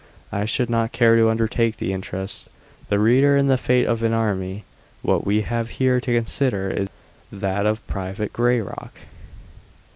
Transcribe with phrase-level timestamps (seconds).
[0.31, 2.49] I should not care to undertake to interest
[2.89, 4.63] the reader in the fate of an army;
[5.03, 6.87] what we have here to consider is
[7.31, 8.93] that of Private Grayrock.